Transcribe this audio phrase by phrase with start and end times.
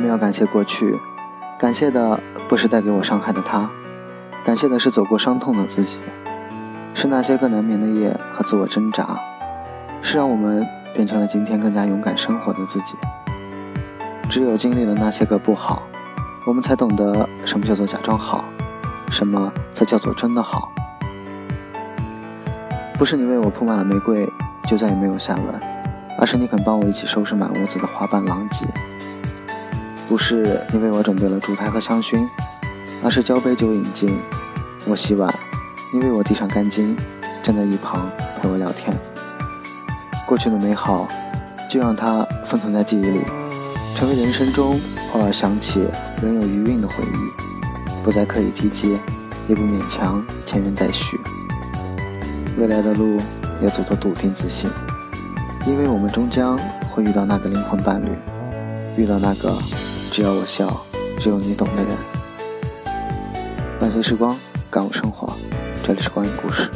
[0.00, 0.98] 们要感谢过去，
[1.58, 2.18] 感谢的
[2.48, 3.70] 不是带给我伤害的他，
[4.44, 5.98] 感谢的是走过伤痛的自己，
[6.94, 9.20] 是那些个难眠的夜和自我挣扎，
[10.00, 12.94] 是让我们变成了今天更加勇敢生活的自己。
[14.30, 15.82] 只有经历了那些个不好，
[16.46, 18.42] 我们才懂得什么叫做假装好，
[19.10, 20.72] 什么才叫做真的好。
[22.98, 24.26] 不是你为我铺满了玫瑰，
[24.66, 25.60] 就再也没有下文，
[26.18, 28.64] 而是你肯帮我一起收拾满屋子的花瓣狼藉。
[30.10, 32.26] 不是你为我准备了烛台和香薰，
[33.00, 34.18] 而是交杯酒饮尽，
[34.84, 35.32] 我洗碗，
[35.92, 36.96] 你为我递上干巾，
[37.44, 38.10] 站在一旁
[38.42, 38.92] 陪我聊天。
[40.26, 41.06] 过去的美好，
[41.70, 43.20] 就让它封存在记忆里，
[43.94, 44.80] 成为人生中
[45.12, 45.86] 偶尔想起
[46.20, 48.98] 仍有余韵的回忆，不再刻意提及，
[49.46, 51.16] 也不勉强前人再续。
[52.58, 53.20] 未来的路
[53.62, 54.68] 要走得笃定自信，
[55.68, 56.58] 因为我们终将
[56.90, 58.08] 会遇到那个灵魂伴侣，
[58.96, 59.56] 遇到那个。
[60.12, 60.84] 只要我笑，
[61.18, 61.96] 只有你懂的人。
[63.80, 64.36] 伴随时光，
[64.68, 65.32] 感悟生活。
[65.84, 66.68] 这里是光影故事。